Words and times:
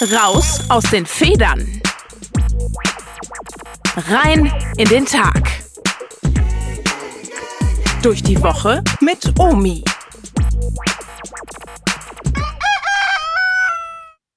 Raus 0.00 0.60
aus 0.68 0.84
den 0.84 1.06
Federn. 1.06 1.82
Rein 3.96 4.46
in 4.76 4.88
den 4.88 5.04
Tag. 5.04 5.42
Durch 8.00 8.22
die 8.22 8.40
Woche 8.40 8.84
mit 9.00 9.36
Omi. 9.40 9.82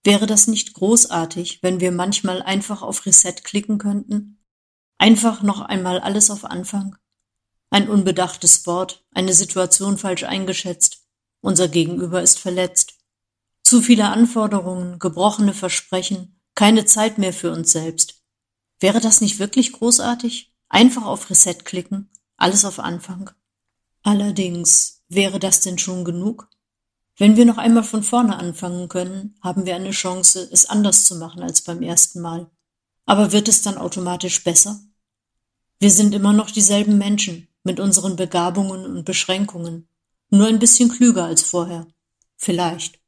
Wäre 0.03 0.25
das 0.25 0.47
nicht 0.47 0.73
großartig, 0.73 1.61
wenn 1.61 1.79
wir 1.79 1.91
manchmal 1.91 2.41
einfach 2.41 2.81
auf 2.81 3.05
Reset 3.05 3.35
klicken 3.43 3.77
könnten? 3.77 4.43
Einfach 4.97 5.43
noch 5.43 5.61
einmal 5.61 5.99
alles 5.99 6.31
auf 6.31 6.43
Anfang? 6.43 6.95
Ein 7.69 7.87
unbedachtes 7.87 8.65
Wort, 8.65 9.05
eine 9.13 9.33
Situation 9.33 9.99
falsch 9.99 10.23
eingeschätzt, 10.23 11.03
unser 11.39 11.67
Gegenüber 11.67 12.23
ist 12.23 12.39
verletzt. 12.39 13.00
Zu 13.71 13.81
viele 13.81 14.09
Anforderungen, 14.09 14.99
gebrochene 14.99 15.53
Versprechen, 15.53 16.37
keine 16.55 16.83
Zeit 16.83 17.17
mehr 17.17 17.31
für 17.31 17.53
uns 17.53 17.71
selbst. 17.71 18.21
Wäre 18.81 18.99
das 18.99 19.21
nicht 19.21 19.39
wirklich 19.39 19.71
großartig? 19.71 20.53
Einfach 20.67 21.05
auf 21.05 21.29
Reset 21.29 21.55
klicken, 21.63 22.09
alles 22.35 22.65
auf 22.65 22.79
Anfang. 22.79 23.31
Allerdings, 24.03 25.03
wäre 25.07 25.39
das 25.39 25.61
denn 25.61 25.77
schon 25.77 26.03
genug? 26.03 26.49
Wenn 27.15 27.37
wir 27.37 27.45
noch 27.45 27.57
einmal 27.57 27.85
von 27.85 28.03
vorne 28.03 28.37
anfangen 28.37 28.89
können, 28.89 29.37
haben 29.41 29.65
wir 29.65 29.77
eine 29.77 29.91
Chance, 29.91 30.49
es 30.51 30.65
anders 30.65 31.05
zu 31.05 31.15
machen 31.15 31.41
als 31.41 31.61
beim 31.61 31.81
ersten 31.81 32.19
Mal. 32.19 32.51
Aber 33.05 33.31
wird 33.31 33.47
es 33.47 33.61
dann 33.61 33.77
automatisch 33.77 34.43
besser? 34.43 34.81
Wir 35.79 35.91
sind 35.91 36.13
immer 36.13 36.33
noch 36.33 36.51
dieselben 36.51 36.97
Menschen 36.97 37.47
mit 37.63 37.79
unseren 37.79 38.17
Begabungen 38.17 38.85
und 38.85 39.05
Beschränkungen, 39.05 39.87
nur 40.29 40.47
ein 40.47 40.59
bisschen 40.59 40.89
klüger 40.89 41.23
als 41.23 41.41
vorher. 41.41 41.87
Vielleicht. 42.35 43.00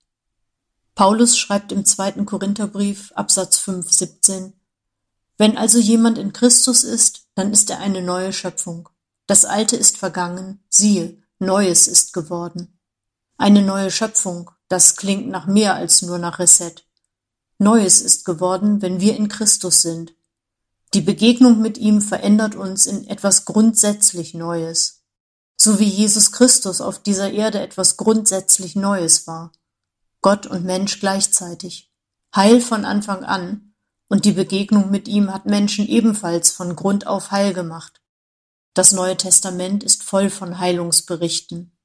Paulus 0.95 1.37
schreibt 1.37 1.71
im 1.71 1.85
zweiten 1.85 2.25
Korintherbrief, 2.25 3.11
Absatz 3.13 3.57
5, 3.57 3.91
17, 3.91 4.53
Wenn 5.37 5.57
also 5.57 5.79
jemand 5.79 6.19
in 6.19 6.33
Christus 6.33 6.83
ist, 6.83 7.27
dann 7.33 7.51
ist 7.51 7.71
er 7.71 7.79
eine 7.79 8.03
neue 8.03 8.31
Schöpfung. 8.31 8.89
Das 9.25 9.43
Alte 9.43 9.75
ist 9.75 9.97
vergangen, 9.97 10.63
siehe, 10.69 11.17
Neues 11.39 11.87
ist 11.87 12.13
geworden. 12.13 12.79
Eine 13.37 13.63
neue 13.63 13.89
Schöpfung, 13.89 14.51
das 14.67 14.95
klingt 14.95 15.27
nach 15.29 15.47
mehr 15.47 15.73
als 15.73 16.03
nur 16.03 16.19
nach 16.19 16.37
Reset. 16.37 16.75
Neues 17.57 18.01
ist 18.01 18.23
geworden, 18.23 18.81
wenn 18.81 18.99
wir 18.99 19.15
in 19.15 19.29
Christus 19.29 19.81
sind. 19.81 20.13
Die 20.93 21.01
Begegnung 21.01 21.59
mit 21.59 21.79
ihm 21.79 22.01
verändert 22.01 22.55
uns 22.55 22.85
in 22.85 23.07
etwas 23.07 23.45
grundsätzlich 23.45 24.35
Neues. 24.35 25.01
So 25.57 25.79
wie 25.79 25.87
Jesus 25.87 26.31
Christus 26.31 26.81
auf 26.81 27.01
dieser 27.01 27.31
Erde 27.31 27.61
etwas 27.61 27.97
grundsätzlich 27.97 28.75
Neues 28.75 29.25
war. 29.25 29.51
Gott 30.23 30.47
und 30.47 30.63
Mensch 30.63 31.01
gleichzeitig, 31.01 31.91
Heil 32.33 32.61
von 32.61 32.85
Anfang 32.85 33.25
an, 33.25 33.73
und 34.07 34.23
die 34.23 34.31
Begegnung 34.31 34.89
mit 34.89 35.09
ihm 35.09 35.33
hat 35.33 35.45
Menschen 35.45 35.85
ebenfalls 35.85 36.49
von 36.49 36.77
Grund 36.77 37.07
auf 37.07 37.31
heil 37.31 37.53
gemacht. 37.53 38.01
Das 38.73 38.93
Neue 38.93 39.17
Testament 39.17 39.83
ist 39.83 40.01
voll 40.01 40.29
von 40.29 40.59
Heilungsberichten. 40.59 41.77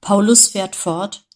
Paulus 0.00 0.48
fährt 0.48 0.74
fort, 0.74 1.26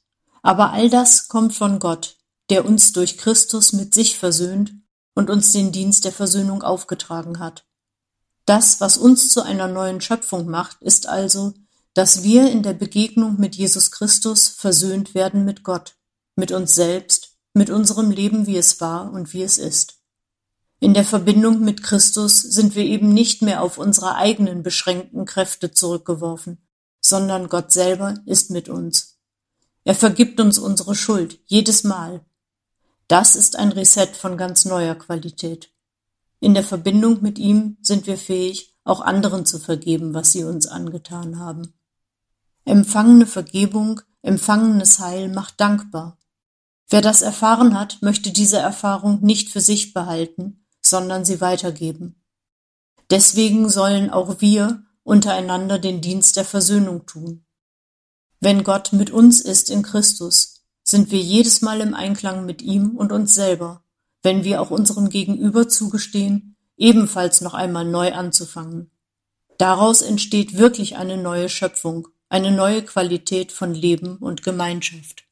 aber 0.42 0.72
all 0.72 0.90
das 0.90 1.28
kommt 1.28 1.54
von 1.54 1.78
Gott, 1.78 2.16
der 2.50 2.64
uns 2.64 2.92
durch 2.92 3.16
Christus 3.16 3.72
mit 3.72 3.94
sich 3.94 4.18
versöhnt 4.18 4.72
und 5.14 5.30
uns 5.30 5.52
den 5.52 5.70
Dienst 5.70 6.04
der 6.04 6.12
Versöhnung 6.12 6.62
aufgetragen 6.62 7.38
hat. 7.38 7.64
Das, 8.44 8.80
was 8.80 8.96
uns 8.96 9.30
zu 9.30 9.42
einer 9.42 9.68
neuen 9.68 10.00
Schöpfung 10.00 10.48
macht, 10.48 10.82
ist 10.82 11.06
also, 11.06 11.54
dass 11.94 12.24
wir 12.24 12.50
in 12.50 12.64
der 12.64 12.74
Begegnung 12.74 13.38
mit 13.38 13.54
Jesus 13.54 13.92
Christus 13.92 14.48
versöhnt 14.48 15.14
werden 15.14 15.44
mit 15.44 15.62
Gott 15.62 15.94
mit 16.38 16.52
uns 16.52 16.76
selbst, 16.76 17.36
mit 17.52 17.68
unserem 17.68 18.12
Leben, 18.12 18.46
wie 18.46 18.56
es 18.56 18.80
war 18.80 19.12
und 19.12 19.32
wie 19.32 19.42
es 19.42 19.58
ist. 19.58 19.98
In 20.78 20.94
der 20.94 21.04
Verbindung 21.04 21.60
mit 21.60 21.82
Christus 21.82 22.40
sind 22.40 22.76
wir 22.76 22.84
eben 22.84 23.12
nicht 23.12 23.42
mehr 23.42 23.60
auf 23.60 23.76
unsere 23.76 24.14
eigenen 24.14 24.62
beschränkten 24.62 25.24
Kräfte 25.24 25.72
zurückgeworfen, 25.72 26.58
sondern 27.00 27.48
Gott 27.48 27.72
selber 27.72 28.14
ist 28.24 28.52
mit 28.52 28.68
uns. 28.68 29.18
Er 29.82 29.96
vergibt 29.96 30.38
uns 30.38 30.58
unsere 30.58 30.94
Schuld 30.94 31.40
jedes 31.46 31.82
Mal. 31.82 32.24
Das 33.08 33.34
ist 33.34 33.56
ein 33.56 33.72
Reset 33.72 34.10
von 34.12 34.36
ganz 34.36 34.64
neuer 34.64 34.94
Qualität. 34.94 35.72
In 36.38 36.54
der 36.54 36.62
Verbindung 36.62 37.20
mit 37.20 37.40
ihm 37.40 37.78
sind 37.82 38.06
wir 38.06 38.16
fähig, 38.16 38.76
auch 38.84 39.00
anderen 39.00 39.44
zu 39.44 39.58
vergeben, 39.58 40.14
was 40.14 40.30
sie 40.30 40.44
uns 40.44 40.68
angetan 40.68 41.40
haben. 41.40 41.74
Empfangene 42.64 43.26
Vergebung, 43.26 44.02
empfangenes 44.22 45.00
Heil 45.00 45.28
macht 45.28 45.60
dankbar. 45.60 46.17
Wer 46.90 47.02
das 47.02 47.22
erfahren 47.22 47.78
hat, 47.78 47.98
möchte 48.00 48.30
diese 48.30 48.58
Erfahrung 48.58 49.20
nicht 49.20 49.50
für 49.50 49.60
sich 49.60 49.92
behalten, 49.92 50.64
sondern 50.80 51.24
sie 51.24 51.40
weitergeben. 51.40 52.22
Deswegen 53.10 53.68
sollen 53.68 54.10
auch 54.10 54.40
wir 54.40 54.84
untereinander 55.02 55.78
den 55.78 56.00
Dienst 56.00 56.36
der 56.36 56.44
Versöhnung 56.44 57.06
tun. 57.06 57.44
Wenn 58.40 58.64
Gott 58.64 58.92
mit 58.92 59.10
uns 59.10 59.40
ist 59.40 59.70
in 59.70 59.82
Christus, 59.82 60.62
sind 60.82 61.10
wir 61.10 61.20
jedes 61.20 61.60
Mal 61.60 61.80
im 61.80 61.92
Einklang 61.92 62.46
mit 62.46 62.62
ihm 62.62 62.96
und 62.96 63.12
uns 63.12 63.34
selber, 63.34 63.82
wenn 64.22 64.44
wir 64.44 64.62
auch 64.62 64.70
unserem 64.70 65.10
Gegenüber 65.10 65.68
zugestehen, 65.68 66.56
ebenfalls 66.76 67.42
noch 67.42 67.54
einmal 67.54 67.84
neu 67.84 68.12
anzufangen. 68.12 68.90
Daraus 69.58 70.00
entsteht 70.02 70.56
wirklich 70.56 70.96
eine 70.96 71.16
neue 71.16 71.48
Schöpfung, 71.48 72.08
eine 72.28 72.50
neue 72.50 72.82
Qualität 72.82 73.52
von 73.52 73.74
Leben 73.74 74.16
und 74.18 74.42
Gemeinschaft. 74.42 75.27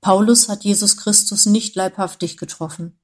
Paulus 0.00 0.48
hat 0.48 0.64
Jesus 0.64 0.96
Christus 0.96 1.46
nicht 1.46 1.74
leibhaftig 1.74 2.36
getroffen. 2.36 3.00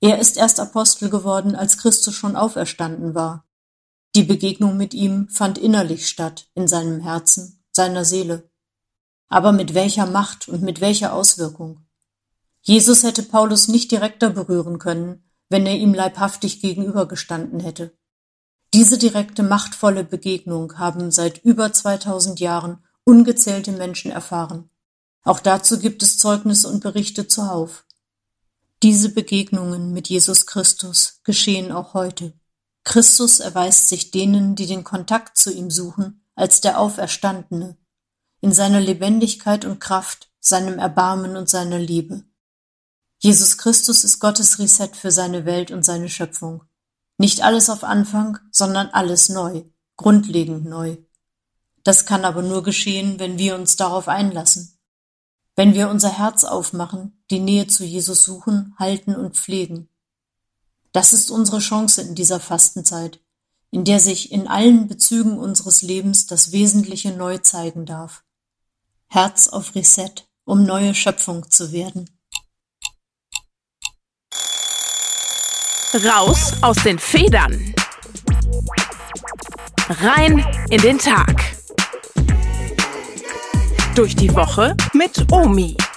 Er 0.00 0.18
ist 0.18 0.36
erst 0.36 0.60
Apostel 0.60 1.10
geworden, 1.10 1.56
als 1.56 1.78
Christus 1.78 2.14
schon 2.14 2.36
auferstanden 2.36 3.14
war. 3.14 3.46
Die 4.14 4.22
Begegnung 4.22 4.76
mit 4.76 4.94
ihm 4.94 5.28
fand 5.28 5.58
innerlich 5.58 6.08
statt, 6.08 6.48
in 6.54 6.68
seinem 6.68 7.00
Herzen, 7.00 7.64
seiner 7.72 8.04
Seele. 8.04 8.50
Aber 9.28 9.52
mit 9.52 9.74
welcher 9.74 10.06
Macht 10.06 10.48
und 10.48 10.62
mit 10.62 10.80
welcher 10.80 11.12
Auswirkung? 11.12 11.86
Jesus 12.62 13.02
hätte 13.02 13.22
Paulus 13.22 13.68
nicht 13.68 13.90
direkter 13.90 14.30
berühren 14.30 14.78
können, 14.78 15.24
wenn 15.48 15.66
er 15.66 15.76
ihm 15.76 15.94
leibhaftig 15.94 16.60
gegenübergestanden 16.60 17.60
hätte. 17.60 17.96
Diese 18.74 18.98
direkte, 18.98 19.42
machtvolle 19.42 20.04
Begegnung 20.04 20.78
haben 20.78 21.10
seit 21.10 21.42
über 21.44 21.72
2000 21.72 22.38
Jahren 22.40 22.84
ungezählte 23.04 23.72
Menschen 23.72 24.10
erfahren. 24.10 24.70
Auch 25.24 25.40
dazu 25.40 25.78
gibt 25.78 26.02
es 26.02 26.18
Zeugnisse 26.18 26.68
und 26.68 26.80
Berichte 26.80 27.28
zuhauf. 27.28 27.84
Diese 28.82 29.08
Begegnungen 29.08 29.92
mit 29.92 30.08
Jesus 30.08 30.46
Christus 30.46 31.20
geschehen 31.24 31.72
auch 31.72 31.94
heute. 31.94 32.32
Christus 32.84 33.40
erweist 33.40 33.88
sich 33.88 34.12
denen, 34.12 34.54
die 34.54 34.66
den 34.66 34.84
Kontakt 34.84 35.36
zu 35.36 35.52
ihm 35.52 35.70
suchen, 35.70 36.24
als 36.34 36.60
der 36.60 36.78
Auferstandene, 36.78 37.76
in 38.40 38.52
seiner 38.52 38.80
Lebendigkeit 38.80 39.64
und 39.64 39.80
Kraft, 39.80 40.30
seinem 40.38 40.78
Erbarmen 40.78 41.36
und 41.36 41.48
seiner 41.48 41.78
Liebe. 41.78 42.24
Jesus 43.18 43.58
Christus 43.58 44.04
ist 44.04 44.20
Gottes 44.20 44.60
Reset 44.60 44.90
für 44.94 45.10
seine 45.10 45.44
Welt 45.44 45.72
und 45.72 45.84
seine 45.84 46.08
Schöpfung. 46.08 46.62
Nicht 47.18 47.42
alles 47.42 47.68
auf 47.68 47.82
Anfang, 47.82 48.38
sondern 48.52 48.86
alles 48.90 49.28
neu, 49.28 49.64
grundlegend 49.96 50.64
neu. 50.64 50.98
Das 51.82 52.06
kann 52.06 52.24
aber 52.24 52.42
nur 52.42 52.62
geschehen, 52.62 53.18
wenn 53.18 53.38
wir 53.38 53.56
uns 53.56 53.74
darauf 53.74 54.06
einlassen. 54.06 54.77
Wenn 55.58 55.74
wir 55.74 55.88
unser 55.88 56.16
Herz 56.16 56.44
aufmachen, 56.44 57.20
die 57.32 57.40
Nähe 57.40 57.66
zu 57.66 57.84
Jesus 57.84 58.22
suchen, 58.22 58.76
halten 58.78 59.16
und 59.16 59.36
pflegen. 59.36 59.88
Das 60.92 61.12
ist 61.12 61.32
unsere 61.32 61.58
Chance 61.58 62.00
in 62.00 62.14
dieser 62.14 62.38
Fastenzeit, 62.38 63.18
in 63.72 63.84
der 63.84 63.98
sich 63.98 64.30
in 64.30 64.46
allen 64.46 64.86
Bezügen 64.86 65.36
unseres 65.36 65.82
Lebens 65.82 66.28
das 66.28 66.52
Wesentliche 66.52 67.10
neu 67.10 67.38
zeigen 67.38 67.86
darf. 67.86 68.22
Herz 69.08 69.48
auf 69.48 69.74
Reset, 69.74 70.28
um 70.44 70.62
neue 70.64 70.94
Schöpfung 70.94 71.50
zu 71.50 71.72
werden. 71.72 72.08
Raus 75.92 76.52
aus 76.62 76.76
den 76.84 77.00
Federn. 77.00 77.74
Rein 79.88 80.38
in 80.70 80.80
den 80.82 80.98
Tag 80.98 81.57
durch 83.98 84.14
die 84.14 84.32
Woche 84.32 84.76
mit 84.94 85.26
Omi. 85.32 85.87